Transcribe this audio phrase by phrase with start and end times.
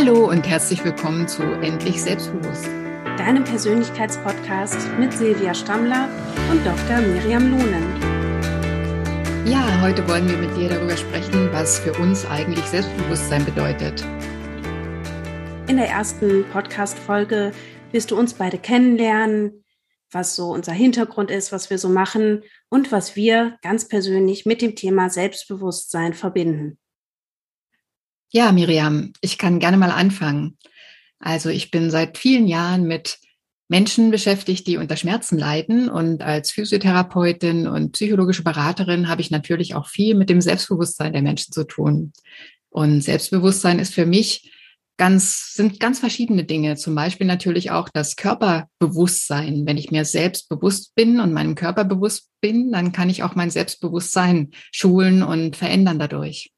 [0.00, 2.66] Hallo und herzlich willkommen zu Endlich Selbstbewusst.
[3.16, 6.08] Deinem Persönlichkeitspodcast mit Silvia Stammler
[6.52, 7.00] und Dr.
[7.00, 7.82] Miriam Lohnen.
[9.44, 14.06] Ja, heute wollen wir mit dir darüber sprechen, was für uns eigentlich Selbstbewusstsein bedeutet.
[15.66, 17.50] In der ersten Podcast-Folge
[17.90, 19.64] wirst du uns beide kennenlernen,
[20.12, 24.62] was so unser Hintergrund ist, was wir so machen und was wir ganz persönlich mit
[24.62, 26.78] dem Thema Selbstbewusstsein verbinden.
[28.30, 30.58] Ja, Miriam, ich kann gerne mal anfangen.
[31.18, 33.18] Also ich bin seit vielen Jahren mit
[33.68, 35.88] Menschen beschäftigt, die unter Schmerzen leiden.
[35.88, 41.22] Und als Physiotherapeutin und psychologische Beraterin habe ich natürlich auch viel mit dem Selbstbewusstsein der
[41.22, 42.12] Menschen zu tun.
[42.70, 44.52] Und Selbstbewusstsein ist für mich
[44.98, 46.76] ganz, sind ganz verschiedene Dinge.
[46.76, 49.66] Zum Beispiel natürlich auch das Körperbewusstsein.
[49.66, 53.34] Wenn ich mir selbst bewusst bin und meinem Körper bewusst bin, dann kann ich auch
[53.34, 56.52] mein Selbstbewusstsein schulen und verändern dadurch.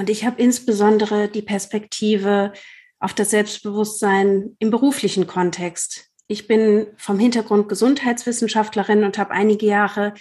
[0.00, 2.54] Und ich habe insbesondere die Perspektive
[3.00, 6.06] auf das Selbstbewusstsein im beruflichen Kontext.
[6.26, 10.14] Ich bin vom Hintergrund Gesundheitswissenschaftlerin und habe einige Jahre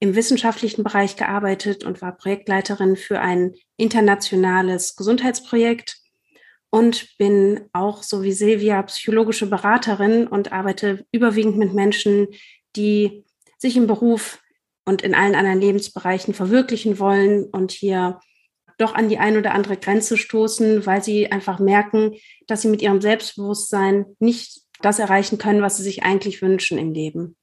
[0.00, 5.98] im wissenschaftlichen Bereich gearbeitet und war Projektleiterin für ein internationales Gesundheitsprojekt
[6.70, 12.28] und bin auch, so wie Silvia, psychologische Beraterin und arbeite überwiegend mit Menschen,
[12.74, 13.26] die
[13.58, 14.38] sich im Beruf
[14.86, 18.18] und in allen anderen Lebensbereichen verwirklichen wollen und hier
[18.78, 22.14] doch an die ein oder andere Grenze stoßen, weil sie einfach merken,
[22.46, 26.92] dass sie mit ihrem Selbstbewusstsein nicht das erreichen können, was sie sich eigentlich wünschen im
[26.92, 27.36] Leben.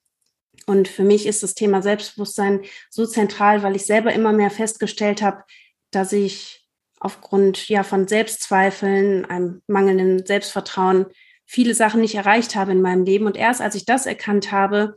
[0.65, 5.21] Und für mich ist das Thema Selbstbewusstsein so zentral, weil ich selber immer mehr festgestellt
[5.21, 5.43] habe,
[5.91, 6.67] dass ich
[6.99, 11.07] aufgrund ja von Selbstzweifeln, einem mangelnden Selbstvertrauen
[11.45, 14.95] viele Sachen nicht erreicht habe in meinem Leben und erst als ich das erkannt habe,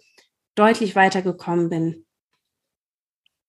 [0.55, 2.06] deutlich weitergekommen bin.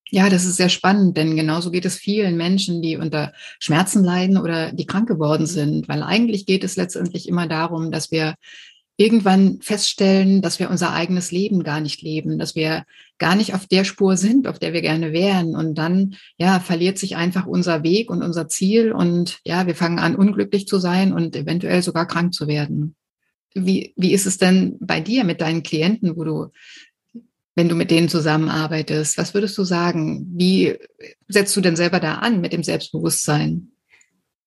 [0.10, 4.38] Ja, das ist sehr spannend, denn genauso geht es vielen Menschen, die unter Schmerzen leiden
[4.38, 8.36] oder die krank geworden sind, weil eigentlich geht es letztendlich immer darum, dass wir
[8.98, 12.84] irgendwann feststellen, dass wir unser eigenes Leben gar nicht leben, dass wir
[13.20, 15.56] gar nicht auf der Spur sind, auf der wir gerne wären.
[15.56, 20.00] Und dann, ja, verliert sich einfach unser Weg und unser Ziel und ja, wir fangen
[20.00, 22.96] an, unglücklich zu sein und eventuell sogar krank zu werden.
[23.54, 26.48] Wie, wie ist es denn bei dir mit deinen Klienten, wo du
[27.58, 29.18] wenn du mit denen zusammenarbeitest?
[29.18, 30.28] Was würdest du sagen?
[30.38, 30.78] Wie
[31.28, 33.72] setzt du denn selber da an mit dem Selbstbewusstsein?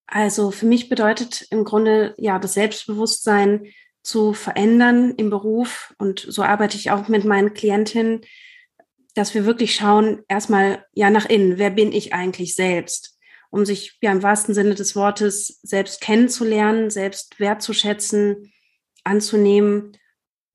[0.06, 3.66] Also für mich bedeutet im Grunde ja das Selbstbewusstsein
[4.02, 8.20] zu verändern im Beruf und so arbeite ich auch mit meinen Klientinnen,
[9.14, 13.18] dass wir wirklich schauen, erstmal ja nach innen, wer bin ich eigentlich selbst,
[13.50, 18.52] um sich ja im wahrsten Sinne des Wortes selbst kennenzulernen, selbst wertzuschätzen,
[19.02, 19.96] anzunehmen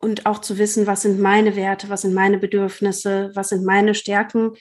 [0.06, 3.96] und auch zu wissen, was sind meine Werte, was sind meine Bedürfnisse, was sind meine
[3.96, 4.52] Stärken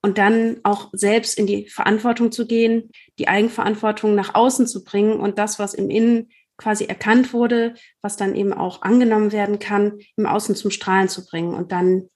[0.00, 5.20] und dann auch selbst in die Verantwortung zu gehen, die Eigenverantwortung nach außen zu bringen
[5.20, 9.98] und das, was im Innen quasi erkannt wurde, was dann eben auch angenommen werden kann,
[10.16, 12.08] im Außen zum Strahlen zu bringen und dann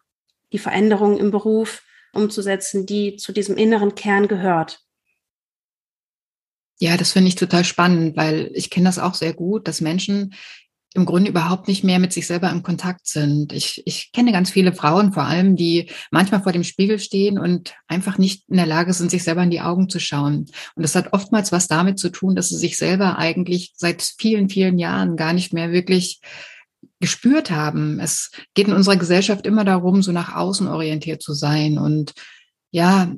[0.54, 1.82] die Veränderung im Beruf
[2.14, 4.80] umzusetzen, die zu diesem inneren Kern gehört.
[6.80, 10.32] Ja, das finde ich total spannend, weil ich kenne das auch sehr gut, dass Menschen
[10.94, 13.52] im Grunde überhaupt nicht mehr mit sich selber im Kontakt sind.
[13.52, 17.74] Ich, ich kenne ganz viele Frauen vor allem, die manchmal vor dem Spiegel stehen und
[17.88, 20.46] einfach nicht in der Lage sind, sich selber in die Augen zu schauen.
[20.74, 24.48] Und das hat oftmals was damit zu tun, dass sie sich selber eigentlich seit vielen,
[24.48, 26.20] vielen Jahren gar nicht mehr wirklich
[27.00, 28.00] gespürt haben.
[28.00, 32.14] Es geht in unserer Gesellschaft immer darum, so nach außen orientiert zu sein und
[32.70, 33.12] ja,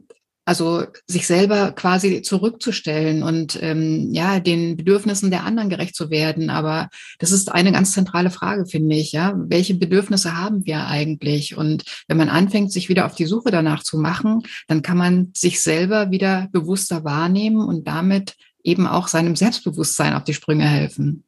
[0.45, 6.51] also sich selber quasi zurückzustellen und ähm, ja, den Bedürfnissen der anderen gerecht zu werden.
[6.51, 9.13] Aber das ist eine ganz zentrale Frage, finde ich.
[9.13, 11.57] Ja, welche Bedürfnisse haben wir eigentlich?
[11.57, 15.31] Und wenn man anfängt, sich wieder auf die Suche danach zu machen, dann kann man
[15.35, 21.25] sich selber wieder bewusster wahrnehmen und damit eben auch seinem Selbstbewusstsein auf die Sprünge helfen.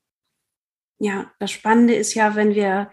[0.98, 2.90] Ja, das Spannende ist ja, wenn wir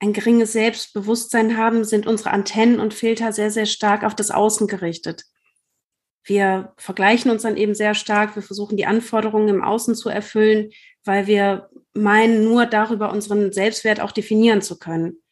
[0.00, 4.66] ein geringes Selbstbewusstsein haben, sind unsere Antennen und Filter sehr, sehr stark auf das Außen
[4.66, 5.24] gerichtet.
[6.24, 10.70] Wir vergleichen uns dann eben sehr stark, wir versuchen die Anforderungen im Außen zu erfüllen,
[11.04, 15.22] weil wir meinen, nur darüber unseren Selbstwert auch definieren zu können.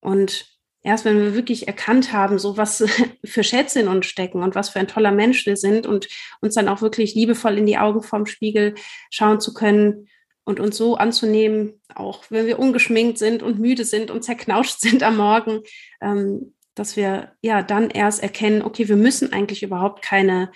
[0.00, 2.84] Und erst wenn wir wirklich erkannt haben, so was
[3.24, 6.08] für Schätze in uns stecken und was für ein toller Mensch wir sind und
[6.40, 8.74] uns dann auch wirklich liebevoll in die Augen vorm Spiegel
[9.10, 10.08] schauen zu können,
[10.44, 15.02] und uns so anzunehmen, auch wenn wir ungeschminkt sind und müde sind und zerknauscht sind
[15.02, 15.62] am Morgen,
[16.00, 20.50] ähm, dass wir ja dann erst erkennen, okay, wir müssen eigentlich überhaupt keine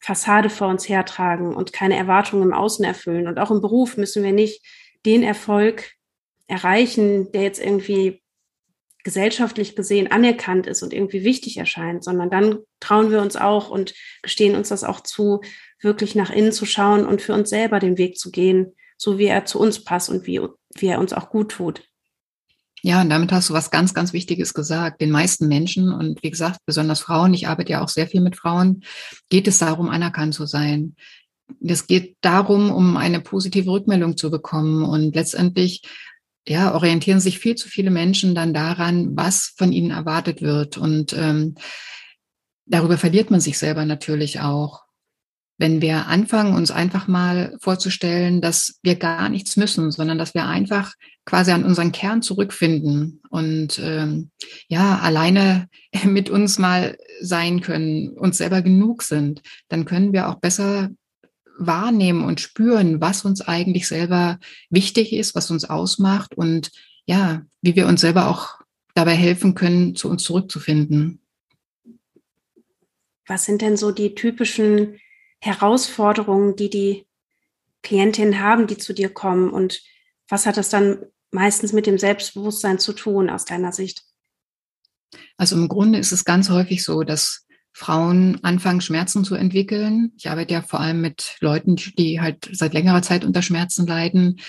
[0.00, 3.26] Fassade vor uns hertragen und keine Erwartungen im Außen erfüllen.
[3.26, 4.64] Und auch im Beruf müssen wir nicht
[5.04, 5.92] den Erfolg
[6.46, 8.22] erreichen, der jetzt irgendwie
[9.02, 13.94] gesellschaftlich gesehen anerkannt ist und irgendwie wichtig erscheint, sondern dann trauen wir uns auch und
[14.22, 15.42] gestehen uns das auch zu,
[15.80, 19.26] wirklich nach innen zu schauen und für uns selber den Weg zu gehen, so wie
[19.26, 20.40] er zu uns passt und wie,
[20.74, 21.82] wie er uns auch gut tut.
[22.82, 25.00] Ja, und damit hast du was ganz, ganz Wichtiges gesagt.
[25.00, 28.36] Den meisten Menschen und wie gesagt, besonders Frauen, ich arbeite ja auch sehr viel mit
[28.36, 28.84] Frauen,
[29.28, 30.94] geht es darum, anerkannt zu sein.
[31.60, 34.84] Es geht darum, um eine positive Rückmeldung zu bekommen.
[34.84, 35.82] Und letztendlich
[36.46, 40.76] ja, orientieren sich viel zu viele Menschen dann daran, was von ihnen erwartet wird.
[40.76, 41.56] Und ähm,
[42.66, 44.85] darüber verliert man sich selber natürlich auch.
[45.58, 50.46] Wenn wir anfangen, uns einfach mal vorzustellen, dass wir gar nichts müssen, sondern dass wir
[50.46, 50.92] einfach
[51.24, 54.30] quasi an unseren Kern zurückfinden und ähm,
[54.68, 55.68] ja, alleine
[56.04, 60.90] mit uns mal sein können, uns selber genug sind, dann können wir auch besser
[61.58, 64.38] wahrnehmen und spüren, was uns eigentlich selber
[64.70, 66.70] wichtig ist, was uns ausmacht und
[67.06, 68.60] ja, wie wir uns selber auch
[68.94, 71.20] dabei helfen können, zu uns zurückzufinden.
[73.26, 74.98] Was sind denn so die typischen
[75.46, 77.06] Herausforderungen, die die
[77.82, 79.50] Klientinnen haben, die zu dir kommen?
[79.50, 79.80] Und
[80.28, 80.98] was hat das dann
[81.30, 84.02] meistens mit dem Selbstbewusstsein zu tun aus deiner Sicht?
[85.36, 90.12] Also im Grunde ist es ganz häufig so, dass Frauen anfangen, Schmerzen zu entwickeln.
[90.16, 94.40] Ich arbeite ja vor allem mit Leuten, die halt seit längerer Zeit unter Schmerzen leiden,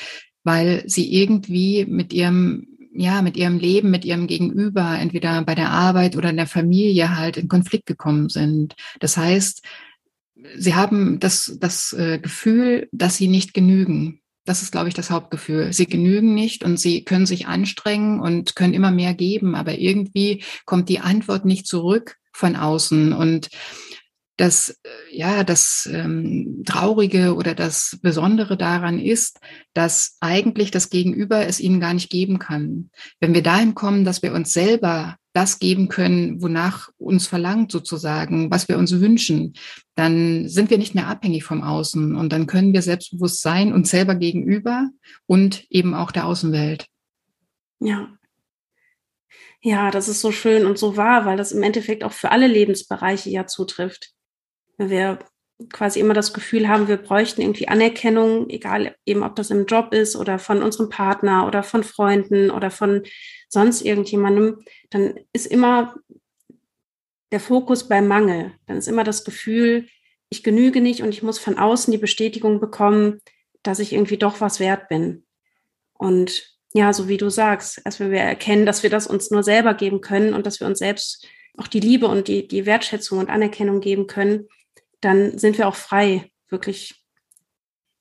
[0.44, 2.68] weil sie irgendwie mit ihrem
[3.00, 7.16] ja, mit ihrem Leben, mit ihrem Gegenüber, entweder bei der Arbeit oder in der Familie
[7.16, 8.76] halt in Konflikt gekommen sind.
[9.00, 9.62] Das heißt,
[10.56, 14.22] sie haben das, das äh, Gefühl, dass sie nicht genügen.
[14.46, 15.74] Das ist, glaube ich, das Hauptgefühl.
[15.74, 20.44] Sie genügen nicht und sie können sich anstrengen und können immer mehr geben, aber irgendwie
[20.66, 23.12] kommt die Antwort nicht zurück von außen.
[23.12, 23.50] Und
[24.38, 29.40] das, äh, ja, das ähm, Traurige oder das Besondere daran ist,
[29.74, 32.92] dass eigentlich das Gegenüber es ihnen gar nicht geben kann.
[33.20, 38.50] Wenn wir dahin kommen, dass wir uns selber das geben können, wonach uns verlangt sozusagen,
[38.50, 39.54] was wir uns wünschen,
[39.96, 43.90] dann sind wir nicht mehr abhängig vom Außen und dann können wir selbstbewusst sein uns
[43.90, 44.90] selber gegenüber
[45.26, 46.88] und eben auch der Außenwelt.
[47.80, 48.18] Ja,
[49.62, 52.48] ja, das ist so schön und so wahr, weil das im Endeffekt auch für alle
[52.48, 54.14] Lebensbereiche ja zutrifft.
[54.78, 55.20] Wenn wir
[55.70, 59.94] quasi immer das Gefühl haben, wir bräuchten irgendwie Anerkennung, egal eben ob das im Job
[59.94, 63.04] ist oder von unserem Partner oder von Freunden oder von
[63.50, 65.96] sonst irgendjemandem, dann ist immer
[67.32, 68.54] der Fokus beim Mangel.
[68.68, 69.88] Dann ist immer das Gefühl,
[70.30, 73.20] ich genüge nicht und ich muss von außen die Bestätigung bekommen,
[73.64, 75.26] dass ich irgendwie doch was wert bin.
[75.94, 79.44] Und ja, so wie du sagst, erst wenn wir erkennen, dass wir das uns nur
[79.44, 81.28] selber geben können und dass wir uns selbst
[81.58, 84.48] auch die Liebe und die, die Wertschätzung und Anerkennung geben können,
[85.02, 87.04] dann sind wir auch frei, wirklich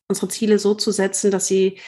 [0.09, 1.79] unsere Ziele so zu setzen, dass sie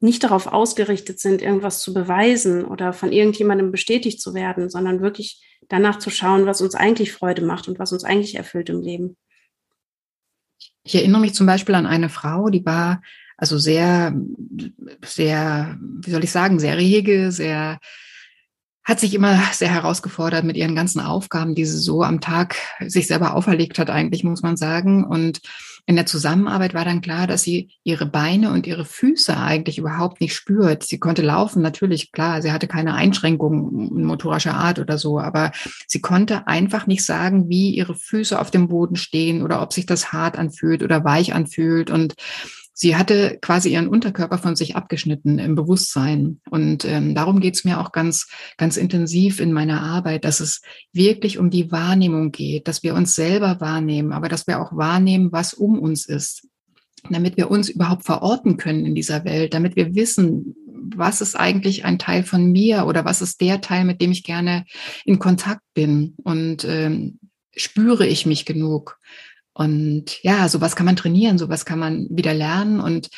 [0.00, 5.44] nicht darauf ausgerichtet sind, irgendwas zu beweisen oder von irgendjemandem bestätigt zu werden, sondern wirklich
[5.68, 9.16] danach zu schauen, was uns eigentlich Freude macht und was uns eigentlich erfüllt im Leben.
[10.84, 13.02] Ich erinnere mich zum Beispiel an eine Frau, die war
[13.36, 14.14] also sehr,
[15.04, 17.78] sehr, wie soll ich sagen, sehr rege, sehr,
[18.88, 22.56] hat sich immer sehr herausgefordert mit ihren ganzen Aufgaben, die sie so am Tag
[22.86, 25.04] sich selber auferlegt hat, eigentlich, muss man sagen.
[25.04, 25.42] Und
[25.84, 30.22] in der Zusammenarbeit war dann klar, dass sie ihre Beine und ihre Füße eigentlich überhaupt
[30.22, 30.84] nicht spürt.
[30.84, 35.52] Sie konnte laufen, natürlich, klar, sie hatte keine Einschränkungen motorischer Art oder so, aber
[35.86, 39.84] sie konnte einfach nicht sagen, wie ihre Füße auf dem Boden stehen oder ob sich
[39.84, 41.90] das hart anfühlt oder weich anfühlt.
[41.90, 42.14] Und
[42.78, 46.40] sie hatte quasi ihren Unterkörper von sich abgeschnitten im Bewusstsein.
[46.48, 50.62] Und ähm, darum geht es mir auch ganz, ganz intensiv in meiner Arbeit, dass es
[50.92, 55.32] wirklich um die Wahrnehmung geht, dass wir uns selber wahrnehmen, aber dass wir auch wahrnehmen,
[55.32, 56.46] was um uns ist,
[57.10, 60.54] damit wir uns überhaupt verorten können in dieser Welt, damit wir wissen,
[60.94, 64.22] was ist eigentlich ein Teil von mir oder was ist der Teil, mit dem ich
[64.22, 64.64] gerne
[65.04, 67.18] in Kontakt bin und ähm,
[67.56, 69.00] spüre ich mich genug.
[69.58, 73.08] Und ja, sowas kann man trainieren, sowas kann man wieder lernen und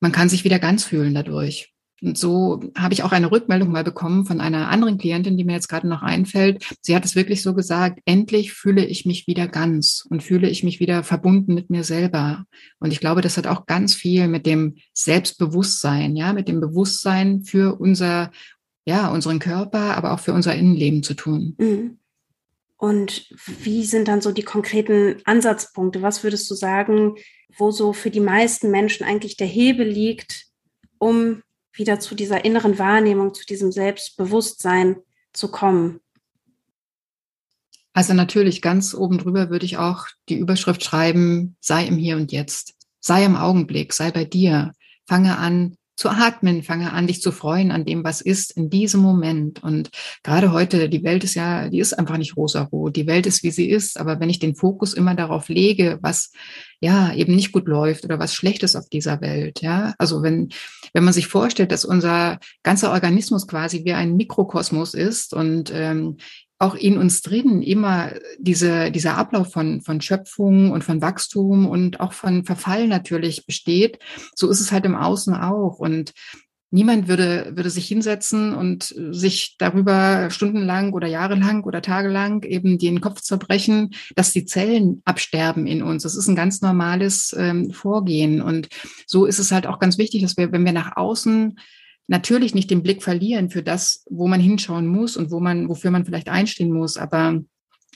[0.00, 1.74] man kann sich wieder ganz fühlen dadurch.
[2.00, 5.52] Und so habe ich auch eine Rückmeldung mal bekommen von einer anderen Klientin, die mir
[5.52, 6.64] jetzt gerade noch einfällt.
[6.80, 10.64] Sie hat es wirklich so gesagt, endlich fühle ich mich wieder ganz und fühle ich
[10.64, 12.46] mich wieder verbunden mit mir selber.
[12.78, 17.42] Und ich glaube, das hat auch ganz viel mit dem Selbstbewusstsein, ja, mit dem Bewusstsein
[17.42, 18.30] für unser,
[18.86, 21.54] ja, unseren Körper, aber auch für unser Innenleben zu tun.
[21.58, 21.98] Mhm.
[22.76, 26.02] Und wie sind dann so die konkreten Ansatzpunkte?
[26.02, 27.14] Was würdest du sagen,
[27.56, 30.46] wo so für die meisten Menschen eigentlich der Hebel liegt,
[30.98, 31.42] um
[31.72, 34.96] wieder zu dieser inneren Wahrnehmung, zu diesem Selbstbewusstsein
[35.32, 36.00] zu kommen?
[37.94, 42.30] Also natürlich ganz oben drüber würde ich auch die Überschrift schreiben, sei im Hier und
[42.30, 44.72] Jetzt, sei im Augenblick, sei bei dir,
[45.06, 49.00] fange an, zu atmen, fange an, dich zu freuen an dem, was ist in diesem
[49.00, 49.62] Moment.
[49.62, 49.90] Und
[50.22, 52.94] gerade heute, die Welt ist ja, die ist einfach nicht rosarot.
[52.94, 53.98] Die Welt ist, wie sie ist.
[53.98, 56.32] Aber wenn ich den Fokus immer darauf lege, was
[56.80, 60.50] ja eben nicht gut läuft oder was schlecht ist auf dieser Welt, ja, also wenn,
[60.92, 66.18] wenn man sich vorstellt, dass unser ganzer Organismus quasi wie ein Mikrokosmos ist und ähm,
[66.58, 72.00] auch in uns drin immer diese, dieser Ablauf von, von Schöpfung und von Wachstum und
[72.00, 73.98] auch von Verfall natürlich besteht.
[74.34, 75.78] So ist es halt im Außen auch.
[75.78, 76.12] Und
[76.70, 83.00] niemand würde, würde sich hinsetzen und sich darüber stundenlang oder jahrelang oder tagelang eben den
[83.00, 86.04] Kopf zerbrechen, dass die Zellen absterben in uns.
[86.04, 88.40] Das ist ein ganz normales ähm, Vorgehen.
[88.40, 88.68] Und
[89.06, 91.58] so ist es halt auch ganz wichtig, dass wir, wenn wir nach außen
[92.06, 95.90] natürlich nicht den Blick verlieren für das, wo man hinschauen muss und wo man, wofür
[95.90, 96.96] man vielleicht einstehen muss.
[96.96, 97.40] Aber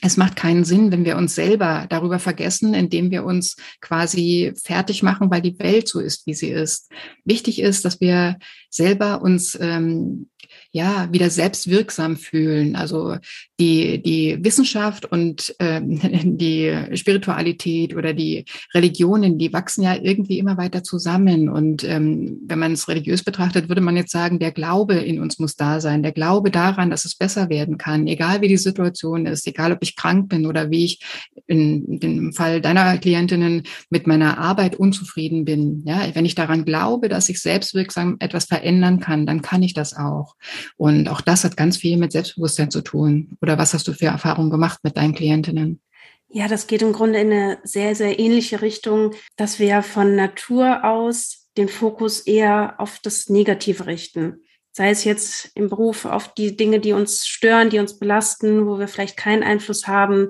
[0.01, 5.03] es macht keinen Sinn, wenn wir uns selber darüber vergessen, indem wir uns quasi fertig
[5.03, 6.91] machen, weil die Welt so ist, wie sie ist.
[7.23, 8.37] Wichtig ist, dass wir
[8.69, 10.27] selber uns ähm,
[10.71, 12.75] ja wieder selbstwirksam fühlen.
[12.75, 13.17] Also
[13.59, 15.99] die, die Wissenschaft und ähm,
[16.37, 21.49] die Spiritualität oder die Religionen, die wachsen ja irgendwie immer weiter zusammen.
[21.49, 25.39] Und ähm, wenn man es religiös betrachtet, würde man jetzt sagen, der Glaube in uns
[25.39, 29.25] muss da sein, der Glaube daran, dass es besser werden kann, egal wie die Situation
[29.25, 31.01] ist, egal ob ich krank bin oder wie ich
[31.47, 35.83] in dem Fall deiner Klientinnen mit meiner Arbeit unzufrieden bin.
[35.85, 39.95] Ja, wenn ich daran glaube, dass ich selbstwirksam etwas verändern kann, dann kann ich das
[39.95, 40.35] auch.
[40.77, 43.37] Und auch das hat ganz viel mit Selbstbewusstsein zu tun.
[43.41, 45.81] Oder was hast du für Erfahrungen gemacht mit deinen Klientinnen?
[46.29, 50.85] Ja, das geht im Grunde in eine sehr, sehr ähnliche Richtung, dass wir von Natur
[50.85, 54.41] aus den Fokus eher auf das Negative richten.
[54.71, 58.79] Sei es jetzt im Beruf auf die Dinge, die uns stören, die uns belasten, wo
[58.79, 60.29] wir vielleicht keinen Einfluss haben,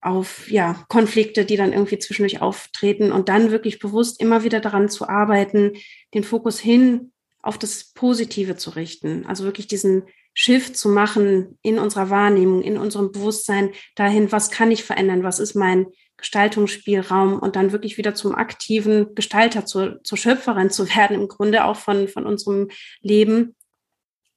[0.00, 4.88] auf ja, Konflikte, die dann irgendwie zwischendurch auftreten und dann wirklich bewusst immer wieder daran
[4.88, 5.72] zu arbeiten,
[6.14, 9.26] den Fokus hin auf das Positive zu richten.
[9.26, 10.04] Also wirklich diesen
[10.34, 15.38] Shift zu machen in unserer Wahrnehmung, in unserem Bewusstsein dahin, was kann ich verändern, was
[15.38, 21.14] ist mein Gestaltungsspielraum und dann wirklich wieder zum aktiven Gestalter, zur, zur Schöpferin zu werden,
[21.14, 22.68] im Grunde auch von, von unserem
[23.00, 23.56] Leben.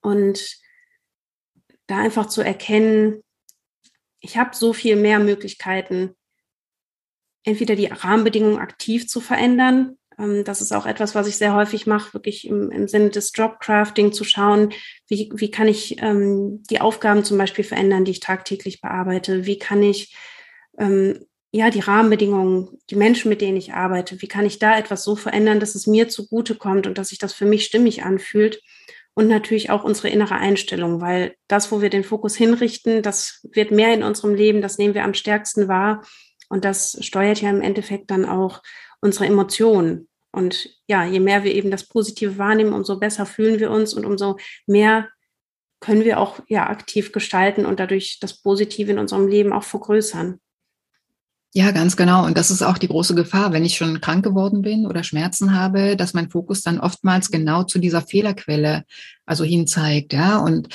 [0.02, 0.58] Und
[1.88, 3.24] da einfach zu erkennen,
[4.20, 6.16] ich habe so viel mehr Möglichkeiten,
[7.44, 12.14] entweder die Rahmenbedingungen aktiv zu verändern, das ist auch etwas, was ich sehr häufig mache,
[12.14, 14.74] wirklich im, im Sinne des Jobcrafting zu schauen,
[15.08, 19.46] wie, wie kann ich ähm, die Aufgaben zum Beispiel verändern, die ich tagtäglich bearbeite?
[19.46, 20.16] Wie kann ich
[20.78, 25.04] ähm, ja die Rahmenbedingungen, die Menschen, mit denen ich arbeite, wie kann ich da etwas
[25.04, 28.62] so verändern, dass es mir zugutekommt und dass sich das für mich stimmig anfühlt?
[29.16, 33.70] Und natürlich auch unsere innere Einstellung, weil das, wo wir den Fokus hinrichten, das wird
[33.70, 36.04] mehr in unserem Leben, das nehmen wir am stärksten wahr.
[36.50, 38.64] Und das steuert ja im Endeffekt dann auch
[39.04, 40.08] unsere Emotionen.
[40.32, 44.06] Und ja, je mehr wir eben das Positive wahrnehmen, umso besser fühlen wir uns und
[44.06, 45.10] umso mehr
[45.80, 50.40] können wir auch ja aktiv gestalten und dadurch das Positive in unserem Leben auch vergrößern.
[51.56, 52.26] Ja, ganz genau.
[52.26, 55.54] Und das ist auch die große Gefahr, wenn ich schon krank geworden bin oder Schmerzen
[55.54, 58.86] habe, dass mein Fokus dann oftmals genau zu dieser Fehlerquelle
[59.28, 60.38] also hinzeigt, ja.
[60.38, 60.70] Und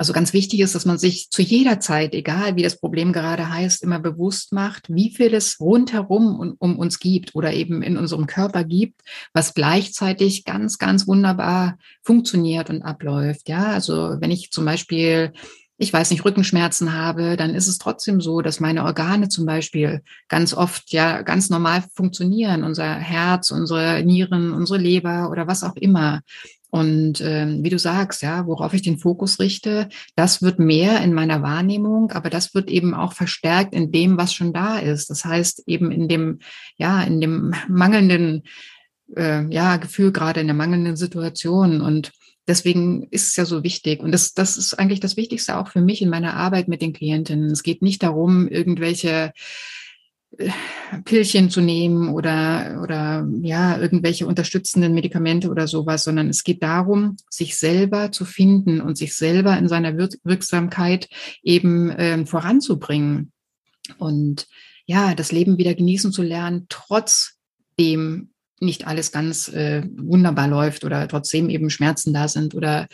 [0.00, 3.50] also ganz wichtig ist, dass man sich zu jeder Zeit, egal wie das Problem gerade
[3.50, 8.26] heißt, immer bewusst macht, wie viel es rundherum um uns gibt oder eben in unserem
[8.26, 9.02] Körper gibt,
[9.34, 13.50] was gleichzeitig ganz, ganz wunderbar funktioniert und abläuft.
[13.50, 15.34] Ja, also wenn ich zum Beispiel
[15.82, 20.02] ich weiß nicht, Rückenschmerzen habe, dann ist es trotzdem so, dass meine Organe zum Beispiel
[20.28, 22.64] ganz oft ja ganz normal funktionieren.
[22.64, 26.20] Unser Herz, unsere Nieren, unsere Leber oder was auch immer.
[26.70, 31.12] Und ähm, wie du sagst, ja, worauf ich den Fokus richte, das wird mehr in
[31.12, 35.10] meiner Wahrnehmung, aber das wird eben auch verstärkt in dem, was schon da ist.
[35.10, 36.38] Das heißt eben in dem,
[36.76, 38.44] ja, in dem mangelnden,
[39.16, 41.80] äh, ja, Gefühl gerade in der mangelnden Situation.
[41.80, 42.12] Und
[42.46, 44.00] deswegen ist es ja so wichtig.
[44.00, 46.92] Und das, das ist eigentlich das Wichtigste auch für mich in meiner Arbeit mit den
[46.92, 47.50] Klientinnen.
[47.50, 49.32] Es geht nicht darum, irgendwelche
[51.04, 57.16] Pillchen zu nehmen oder, oder ja, irgendwelche unterstützenden Medikamente oder sowas, sondern es geht darum,
[57.28, 61.08] sich selber zu finden und sich selber in seiner Wirksamkeit
[61.42, 63.32] eben äh, voranzubringen.
[63.98, 64.46] Und
[64.86, 71.08] ja, das Leben wieder genießen zu lernen, trotzdem nicht alles ganz äh, wunderbar läuft oder
[71.08, 72.86] trotzdem eben Schmerzen da sind oder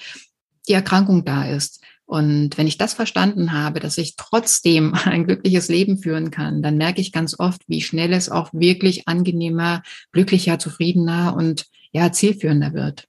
[0.68, 1.82] die Erkrankung da ist.
[2.06, 6.78] Und wenn ich das verstanden habe, dass ich trotzdem ein glückliches Leben führen kann, dann
[6.78, 9.82] merke ich ganz oft, wie schnell es auch wirklich angenehmer,
[10.12, 13.08] glücklicher, zufriedener und ja, zielführender wird.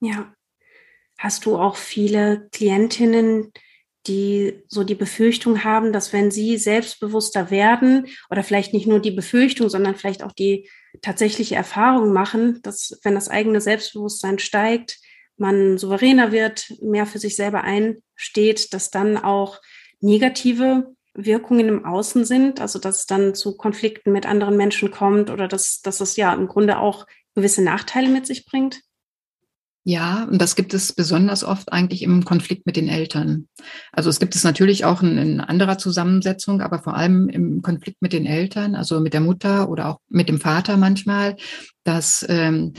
[0.00, 0.32] Ja.
[1.18, 3.52] Hast du auch viele Klientinnen,
[4.06, 9.10] die so die Befürchtung haben, dass wenn sie selbstbewusster werden oder vielleicht nicht nur die
[9.10, 10.70] Befürchtung, sondern vielleicht auch die
[11.02, 14.98] tatsächliche Erfahrung machen, dass wenn das eigene Selbstbewusstsein steigt,
[15.40, 19.60] man souveräner wird, mehr für sich selber einsteht, dass dann auch
[20.00, 25.30] negative Wirkungen im Außen sind, also dass es dann zu Konflikten mit anderen Menschen kommt
[25.30, 28.80] oder dass, dass es ja im Grunde auch gewisse Nachteile mit sich bringt?
[29.82, 33.48] Ja, und das gibt es besonders oft eigentlich im Konflikt mit den Eltern.
[33.92, 38.02] Also es gibt es natürlich auch in, in, anderer Zusammensetzung, aber vor allem im Konflikt
[38.02, 41.36] mit den Eltern, also mit der Mutter oder auch mit dem Vater manchmal,
[41.82, 42.74] dass ähm,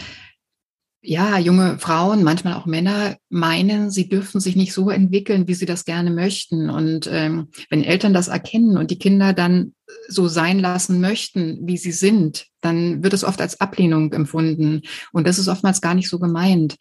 [1.04, 5.66] ja, junge Frauen, manchmal auch Männer meinen, sie dürfen sich nicht so entwickeln, wie sie
[5.66, 6.70] das gerne möchten.
[6.70, 9.74] Und ähm, wenn Eltern das erkennen und die Kinder dann
[10.08, 14.84] so sein lassen möchten, wie sie sind, dann wird es oft als Ablehnung empfunden.
[15.12, 16.78] Und das ist oftmals gar nicht so gemeint.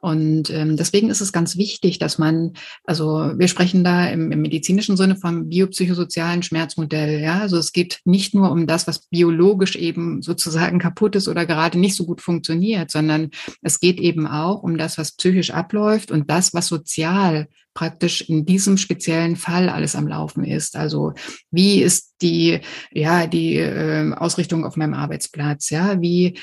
[0.00, 2.54] Und ähm, deswegen ist es ganz wichtig, dass man,
[2.84, 7.20] also wir sprechen da im, im medizinischen Sinne vom biopsychosozialen Schmerzmodell.
[7.20, 11.44] Ja, also es geht nicht nur um das, was biologisch eben sozusagen kaputt ist oder
[11.44, 13.30] gerade nicht so gut funktioniert, sondern
[13.60, 18.46] es geht eben auch um das, was psychisch abläuft und das, was sozial praktisch in
[18.46, 20.76] diesem speziellen Fall alles am Laufen ist.
[20.76, 21.12] Also
[21.50, 25.68] wie ist die, ja, die äh, Ausrichtung auf meinem Arbeitsplatz?
[25.68, 26.38] Ja, wie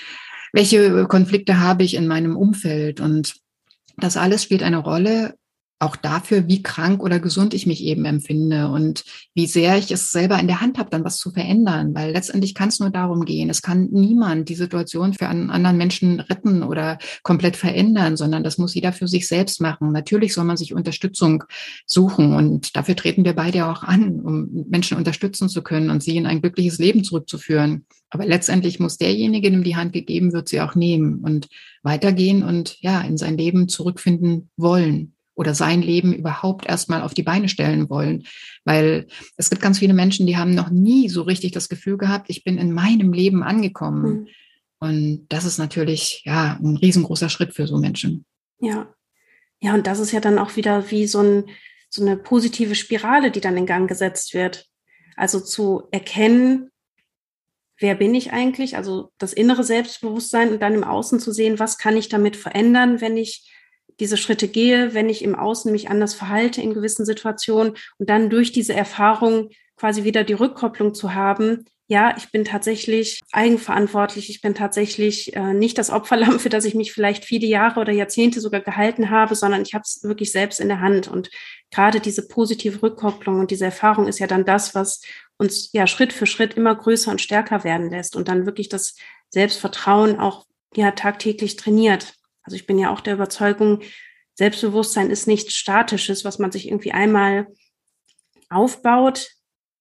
[0.54, 3.36] welche Konflikte habe ich in meinem Umfeld und
[3.98, 5.38] das alles spielt eine Rolle,
[5.80, 9.04] auch dafür, wie krank oder gesund ich mich eben empfinde und
[9.36, 11.94] wie sehr ich es selber in der Hand habe, dann was zu verändern.
[11.94, 13.50] Weil letztendlich kann es nur darum gehen.
[13.50, 18.58] Es kann niemand die Situation für einen anderen Menschen retten oder komplett verändern, sondern das
[18.58, 19.92] muss jeder für sich selbst machen.
[19.92, 21.44] Natürlich soll man sich Unterstützung
[21.86, 26.18] suchen und dafür treten wir beide auch an, um Menschen unterstützen zu können und sie
[26.18, 27.86] in ein glückliches Leben zurückzuführen.
[28.10, 31.50] Aber letztendlich muss derjenige, dem die Hand gegeben wird, sie auch nehmen und
[31.84, 37.24] weitergehen und ja, in sein Leben zurückfinden wollen oder sein Leben überhaupt erstmal auf die
[37.24, 38.24] Beine stellen wollen.
[38.66, 39.06] Weil
[39.38, 42.44] es gibt ganz viele Menschen, die haben noch nie so richtig das Gefühl gehabt, ich
[42.44, 44.04] bin in meinem Leben angekommen.
[44.04, 44.28] Mhm.
[44.80, 48.26] Und das ist natürlich ja ein riesengroßer Schritt für so Menschen.
[48.60, 48.94] Ja.
[49.60, 51.46] Ja, und das ist ja dann auch wieder wie so, ein,
[51.90, 54.66] so eine positive Spirale, die dann in Gang gesetzt wird.
[55.16, 56.70] Also zu erkennen,
[57.80, 61.78] wer bin ich eigentlich, also das innere Selbstbewusstsein und dann im Außen zu sehen, was
[61.78, 63.52] kann ich damit verändern, wenn ich
[64.00, 68.30] diese Schritte gehe, wenn ich im Außen mich anders verhalte in gewissen Situationen und dann
[68.30, 74.42] durch diese Erfahrung quasi wieder die Rückkopplung zu haben, ja, ich bin tatsächlich eigenverantwortlich, ich
[74.42, 78.42] bin tatsächlich äh, nicht das Opferlamm, für das ich mich vielleicht viele Jahre oder Jahrzehnte
[78.42, 81.08] sogar gehalten habe, sondern ich habe es wirklich selbst in der Hand.
[81.08, 81.30] Und
[81.72, 85.02] gerade diese positive Rückkopplung und diese Erfahrung ist ja dann das, was
[85.38, 88.96] uns ja Schritt für Schritt immer größer und stärker werden lässt und dann wirklich das
[89.30, 92.17] Selbstvertrauen auch ja tagtäglich trainiert.
[92.48, 93.82] Also ich bin ja auch der Überzeugung,
[94.36, 97.48] Selbstbewusstsein ist nichts Statisches, was man sich irgendwie einmal
[98.50, 99.32] aufbaut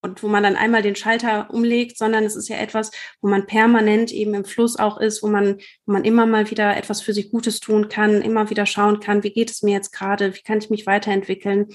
[0.03, 3.47] und wo man dann einmal den Schalter umlegt, sondern es ist ja etwas, wo man
[3.47, 7.13] permanent eben im Fluss auch ist, wo man, wo man immer mal wieder etwas für
[7.13, 10.43] sich Gutes tun kann, immer wieder schauen kann, wie geht es mir jetzt gerade, wie
[10.43, 11.69] kann ich mich weiterentwickeln.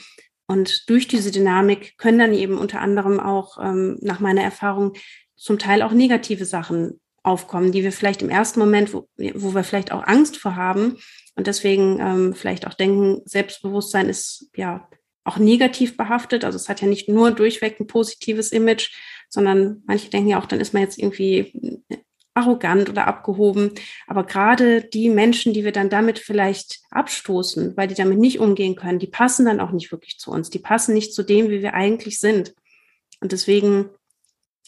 [0.45, 4.91] Und durch diese Dynamik können dann eben unter anderem auch ähm, nach meiner Erfahrung
[5.37, 9.63] zum Teil auch negative Sachen aufkommen, die wir vielleicht im ersten Moment, wo, wo wir
[9.63, 10.97] vielleicht auch Angst vor haben
[11.35, 14.87] und deswegen ähm, vielleicht auch denken, Selbstbewusstsein ist ja
[15.23, 16.43] auch negativ behaftet.
[16.43, 18.91] Also es hat ja nicht nur durchweg ein positives Image,
[19.29, 21.83] sondern manche denken ja auch, dann ist man jetzt irgendwie
[22.33, 23.71] arrogant oder abgehoben.
[24.07, 28.75] Aber gerade die Menschen, die wir dann damit vielleicht abstoßen, weil die damit nicht umgehen
[28.75, 30.49] können, die passen dann auch nicht wirklich zu uns.
[30.49, 32.53] Die passen nicht zu dem, wie wir eigentlich sind.
[33.19, 33.89] Und deswegen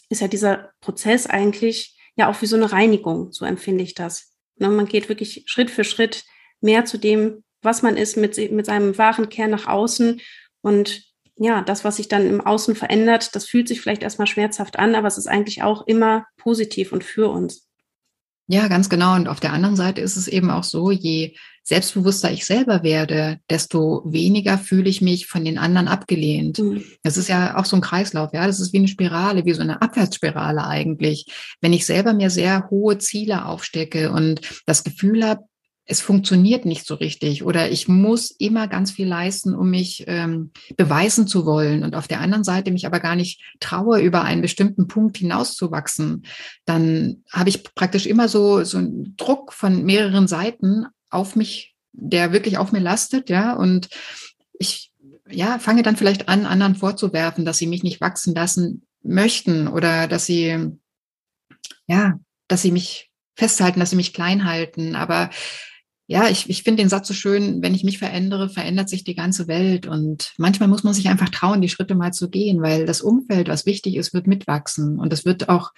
[0.08, 4.32] ist ja dieser Prozess eigentlich ja auch wie so eine Reinigung, so empfinde ich das.
[4.56, 6.24] Ne, man geht wirklich Schritt für Schritt
[6.60, 10.20] mehr zu dem, was man ist, mit, mit seinem wahren Kern nach außen.
[10.60, 11.02] Und
[11.36, 14.94] ja, das, was sich dann im Außen verändert, das fühlt sich vielleicht erstmal schmerzhaft an,
[14.94, 17.63] aber es ist eigentlich auch immer positiv und für uns.
[18.46, 19.14] Ja, ganz genau.
[19.14, 23.38] Und auf der anderen Seite ist es eben auch so, je selbstbewusster ich selber werde,
[23.48, 26.58] desto weniger fühle ich mich von den anderen abgelehnt.
[26.58, 26.84] Mhm.
[27.02, 28.46] Das ist ja auch so ein Kreislauf, ja.
[28.46, 31.26] Das ist wie eine Spirale, wie so eine Abwärtsspirale eigentlich.
[31.62, 35.44] Wenn ich selber mir sehr hohe Ziele aufstecke und das Gefühl habe,
[35.86, 40.50] es funktioniert nicht so richtig oder ich muss immer ganz viel leisten, um mich ähm,
[40.76, 44.40] beweisen zu wollen und auf der anderen Seite mich aber gar nicht traue, über einen
[44.40, 46.24] bestimmten Punkt hinauszuwachsen,
[46.64, 52.32] dann habe ich praktisch immer so, so einen Druck von mehreren Seiten auf mich, der
[52.32, 53.88] wirklich auf mir lastet, ja, und
[54.58, 54.90] ich
[55.30, 60.06] ja, fange dann vielleicht an, anderen vorzuwerfen, dass sie mich nicht wachsen lassen möchten oder
[60.06, 60.78] dass sie,
[61.86, 62.18] ja,
[62.48, 64.96] dass sie mich festhalten, dass sie mich klein halten.
[64.96, 65.30] Aber
[66.06, 69.14] ja, ich, ich finde den Satz so schön, wenn ich mich verändere, verändert sich die
[69.14, 69.86] ganze Welt.
[69.86, 73.48] Und manchmal muss man sich einfach trauen, die Schritte mal zu gehen, weil das Umfeld,
[73.48, 74.98] was wichtig ist, wird mitwachsen.
[74.98, 75.72] Und es wird auch,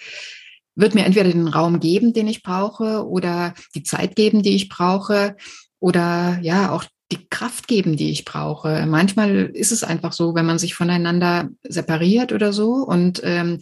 [0.75, 4.67] wird mir entweder den Raum geben, den ich brauche, oder die Zeit geben, die ich
[4.67, 5.37] brauche,
[5.79, 8.85] oder ja, auch die Kraft geben, die ich brauche.
[8.85, 13.59] Manchmal ist es einfach so, wenn man sich voneinander separiert oder so und ähm,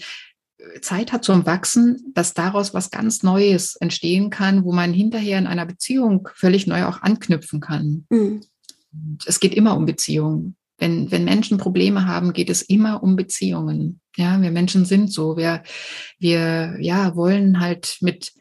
[0.81, 5.47] Zeit hat zum Wachsen, dass daraus was ganz Neues entstehen kann, wo man hinterher in
[5.47, 8.05] einer Beziehung völlig neu auch anknüpfen kann.
[8.09, 8.41] Mhm.
[9.25, 10.55] Es geht immer um Beziehungen.
[10.77, 14.01] Wenn, wenn Menschen Probleme haben, geht es immer um Beziehungen.
[14.17, 15.37] Ja, wir Menschen sind so.
[15.37, 15.63] Wir,
[16.19, 18.33] wir, ja, wollen halt mit,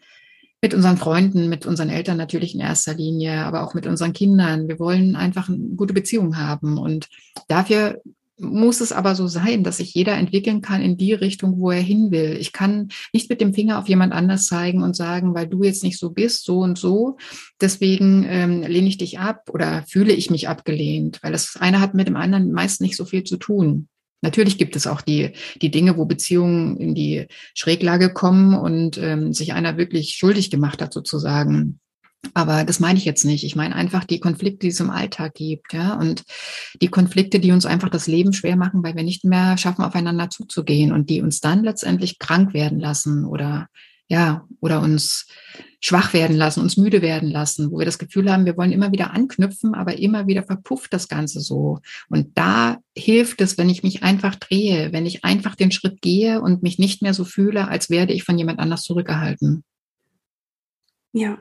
[0.61, 4.67] mit unseren Freunden, mit unseren Eltern natürlich in erster Linie, aber auch mit unseren Kindern.
[4.67, 6.79] Wir wollen einfach eine gute Beziehung haben.
[6.79, 7.09] Und
[7.47, 8.01] dafür
[8.39, 11.81] muss es aber so sein, dass sich jeder entwickeln kann in die Richtung, wo er
[11.81, 12.37] hin will.
[12.39, 15.85] Ich kann nicht mit dem Finger auf jemand anders zeigen und sagen, weil du jetzt
[15.85, 17.17] nicht so bist, so und so,
[17.61, 21.95] deswegen ähm, lehne ich dich ab oder fühle ich mich abgelehnt, weil das eine hat
[21.95, 23.89] mit dem anderen meist nicht so viel zu tun.
[24.25, 29.35] Natürlich gibt es auch die, die Dinge, wo Beziehungen in die Schräglage kommen und ähm,
[29.35, 31.79] sich einer wirklich schuldig gemacht hat, sozusagen.
[32.33, 33.45] Aber das meine ich jetzt nicht.
[33.45, 36.25] Ich meine einfach die Konflikte, die es im Alltag gibt, ja, und
[36.81, 40.31] die Konflikte, die uns einfach das Leben schwer machen, weil wir nicht mehr schaffen, aufeinander
[40.31, 43.69] zuzugehen und die uns dann letztendlich krank werden lassen oder
[44.09, 45.27] ja, oder uns
[45.81, 48.93] schwach werden lassen, uns müde werden lassen, wo wir das Gefühl haben, wir wollen immer
[48.93, 51.81] wieder anknüpfen, aber immer wieder verpufft das Ganze so.
[52.09, 56.41] Und da hilft es, wenn ich mich einfach drehe, wenn ich einfach den Schritt gehe
[56.41, 59.65] und mich nicht mehr so fühle, als werde ich von jemand anders zurückgehalten.
[61.13, 61.39] Ja,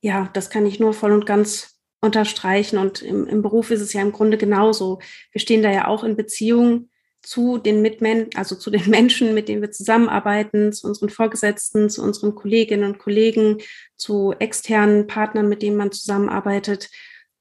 [0.00, 2.78] ja, das kann ich nur voll und ganz unterstreichen.
[2.78, 5.00] Und im, im Beruf ist es ja im Grunde genauso.
[5.32, 6.88] Wir stehen da ja auch in Beziehung
[7.22, 12.02] zu den Mitmen also zu den Menschen, mit denen wir zusammenarbeiten, zu unseren Vorgesetzten, zu
[12.02, 13.58] unseren Kolleginnen und Kollegen,
[13.96, 16.88] zu externen Partnern, mit denen man zusammenarbeitet.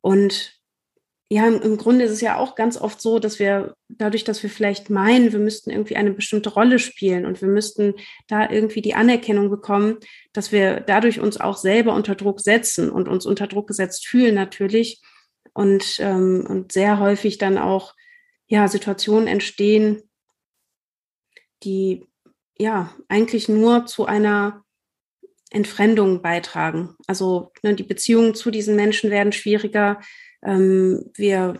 [0.01, 0.55] Und
[1.29, 4.49] ja, im, Grunde ist es ja auch ganz oft so, dass wir dadurch, dass wir
[4.49, 7.95] vielleicht meinen, wir müssten irgendwie eine bestimmte Rolle spielen und wir müssten
[8.27, 9.97] da irgendwie die Anerkennung bekommen,
[10.33, 14.35] dass wir dadurch uns auch selber unter Druck setzen und uns unter Druck gesetzt fühlen
[14.35, 15.01] natürlich
[15.53, 17.95] und, ähm, und sehr häufig dann auch
[18.45, 20.03] ja, Situationen entstehen,
[21.63, 22.05] die
[22.55, 24.63] ja eigentlich nur zu einer
[25.49, 26.95] Entfremdung beitragen.
[27.07, 29.99] Also ne, die Beziehungen zu diesen Menschen werden schwieriger,
[30.43, 31.59] ähm, wir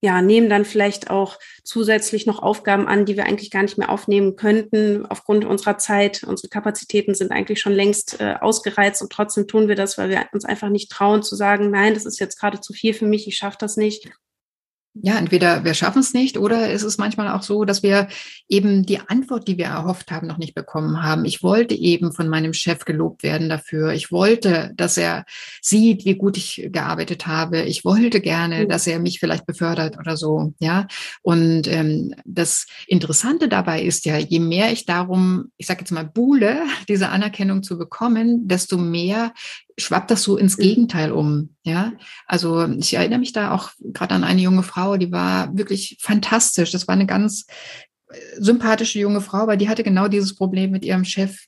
[0.00, 3.90] ja, nehmen dann vielleicht auch zusätzlich noch Aufgaben an, die wir eigentlich gar nicht mehr
[3.90, 6.22] aufnehmen könnten aufgrund unserer Zeit.
[6.22, 10.26] Unsere Kapazitäten sind eigentlich schon längst äh, ausgereizt und trotzdem tun wir das, weil wir
[10.32, 13.26] uns einfach nicht trauen zu sagen, nein, das ist jetzt gerade zu viel für mich,
[13.26, 14.08] ich schaffe das nicht
[14.94, 18.08] ja, entweder wir schaffen es nicht oder es ist manchmal auch so, dass wir
[18.48, 21.24] eben die Antwort, die wir erhofft haben, noch nicht bekommen haben.
[21.24, 23.92] Ich wollte eben von meinem Chef gelobt werden dafür.
[23.92, 25.24] Ich wollte, dass er
[25.60, 27.62] sieht, wie gut ich gearbeitet habe.
[27.62, 30.52] Ich wollte gerne, dass er mich vielleicht befördert oder so.
[30.58, 30.86] Ja,
[31.22, 36.04] und ähm, das Interessante dabei ist ja, je mehr ich darum, ich sage jetzt mal,
[36.04, 39.32] buhle, diese Anerkennung zu bekommen, desto mehr
[39.78, 40.56] schwappt das so ins.
[40.56, 41.54] Gegenteil um.
[41.62, 41.92] Ja,
[42.26, 46.70] also ich erinnere mich da auch gerade an eine junge Frau, die war wirklich fantastisch.
[46.72, 47.46] Das war eine ganz
[48.08, 51.46] äh, sympathische junge Frau, weil die hatte genau dieses Problem mit ihrem Chef.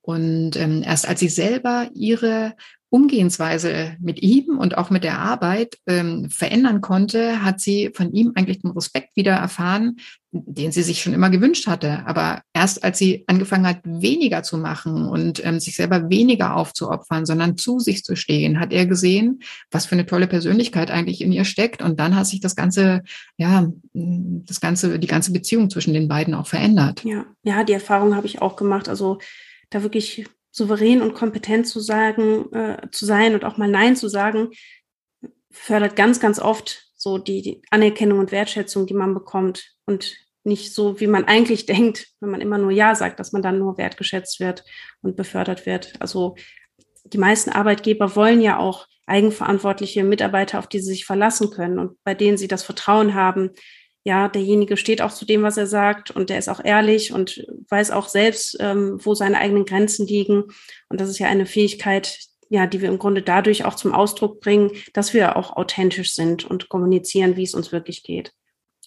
[0.00, 2.54] Und ähm, erst als sie selber ihre
[2.88, 8.32] Umgehensweise mit ihm und auch mit der Arbeit ähm, verändern konnte, hat sie von ihm
[8.36, 9.96] eigentlich den Respekt wieder erfahren,
[10.30, 12.06] den sie sich schon immer gewünscht hatte.
[12.06, 17.26] Aber erst als sie angefangen hat, weniger zu machen und ähm, sich selber weniger aufzuopfern,
[17.26, 21.32] sondern zu sich zu stehen, hat er gesehen, was für eine tolle Persönlichkeit eigentlich in
[21.32, 21.82] ihr steckt.
[21.82, 23.02] Und dann hat sich das ganze,
[23.36, 27.02] ja, das ganze, die ganze Beziehung zwischen den beiden auch verändert.
[27.04, 28.88] Ja, ja, die Erfahrung habe ich auch gemacht.
[28.88, 29.18] Also
[29.70, 34.08] da wirklich souverän und kompetent zu sagen, äh, zu sein und auch mal Nein zu
[34.08, 34.48] sagen,
[35.50, 40.72] fördert ganz, ganz oft so die, die Anerkennung und Wertschätzung, die man bekommt und nicht
[40.72, 43.76] so, wie man eigentlich denkt, wenn man immer nur Ja sagt, dass man dann nur
[43.76, 44.64] wertgeschätzt wird
[45.02, 45.92] und befördert wird.
[46.00, 46.36] Also
[47.04, 52.02] die meisten Arbeitgeber wollen ja auch eigenverantwortliche Mitarbeiter, auf die sie sich verlassen können und
[52.02, 53.50] bei denen sie das Vertrauen haben,
[54.06, 57.44] ja, derjenige steht auch zu dem, was er sagt und der ist auch ehrlich und
[57.68, 60.44] weiß auch selbst, ähm, wo seine eigenen Grenzen liegen.
[60.88, 64.40] Und das ist ja eine Fähigkeit, ja, die wir im Grunde dadurch auch zum Ausdruck
[64.40, 68.32] bringen, dass wir auch authentisch sind und kommunizieren, wie es uns wirklich geht.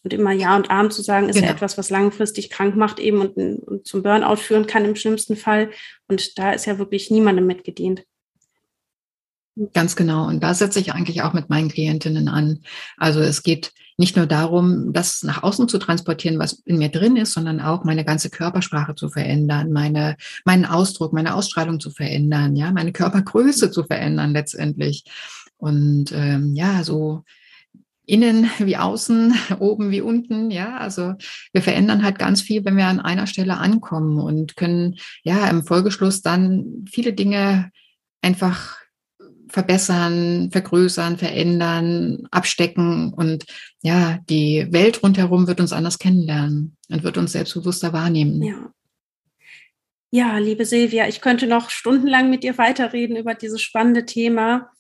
[0.06, 1.48] Und immer Ja und Arm zu sagen, ist genau.
[1.48, 5.36] ja etwas, was langfristig krank macht eben und, und zum Burnout führen kann im schlimmsten
[5.36, 5.72] Fall.
[6.08, 8.06] Und da ist ja wirklich niemandem mitgedient.
[9.74, 10.28] Ganz genau.
[10.28, 12.60] Und da setze ich eigentlich auch mit meinen Klientinnen an.
[12.98, 17.18] Also es geht nicht nur darum, das nach außen zu transportieren, was in mir drin
[17.18, 22.56] ist, sondern auch meine ganze Körpersprache zu verändern, meine, meinen Ausdruck, meine Ausstrahlung zu verändern,
[22.56, 25.04] ja, meine Körpergröße zu verändern letztendlich.
[25.58, 27.24] Und ähm, ja, so
[28.06, 31.16] innen wie außen, oben wie unten, ja, also
[31.52, 35.66] wir verändern halt ganz viel, wenn wir an einer Stelle ankommen und können ja im
[35.66, 37.70] Folgeschluss dann viele Dinge
[38.22, 38.79] einfach
[39.50, 43.46] verbessern, vergrößern, verändern, abstecken und
[43.82, 48.42] ja, die Welt rundherum wird uns anders kennenlernen und wird uns selbstbewusster wahrnehmen.
[48.44, 48.72] Ja.
[50.12, 54.72] Ja, liebe Silvia, ich könnte noch stundenlang mit dir weiterreden über dieses spannende Thema.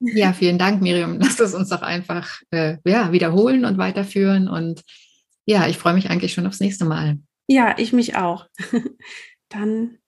[0.00, 1.18] Ja, vielen Dank, Miriam.
[1.20, 4.48] Lass es uns doch einfach äh, ja, wiederholen und weiterführen.
[4.48, 4.82] Und
[5.46, 7.18] ja, ich freue mich eigentlich schon aufs nächste Mal.
[7.46, 8.46] Ja, ich mich auch.
[9.48, 9.98] Dann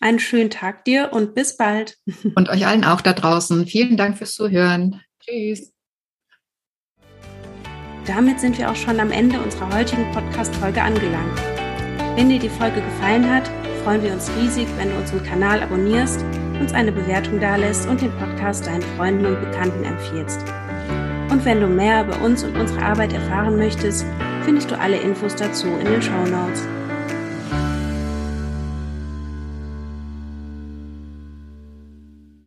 [0.00, 1.98] einen schönen Tag dir und bis bald.
[2.34, 3.66] Und euch allen auch da draußen.
[3.66, 5.00] Vielen Dank fürs Zuhören.
[5.20, 5.72] Tschüss.
[8.06, 11.38] Damit sind wir auch schon am Ende unserer heutigen Podcast-Folge angelangt.
[12.16, 13.48] Wenn dir die Folge gefallen hat,
[13.84, 16.24] freuen wir uns riesig, wenn du unseren Kanal abonnierst,
[16.58, 20.40] uns eine Bewertung dalässt und den Podcast deinen Freunden und Bekannten empfiehlst.
[21.30, 24.04] Und wenn du mehr über uns und unsere Arbeit erfahren möchtest,
[24.44, 26.66] findest du alle Infos dazu in den Show Notes.